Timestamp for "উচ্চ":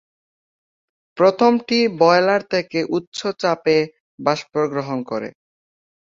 2.97-3.19